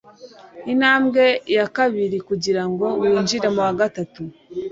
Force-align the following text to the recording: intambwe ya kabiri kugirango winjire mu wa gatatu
intambwe 0.73 1.23
ya 1.55 1.65
kabiri 1.75 2.17
kugirango 2.27 2.85
winjire 3.01 3.47
mu 3.55 3.61
wa 3.65 3.73
gatatu 3.79 4.21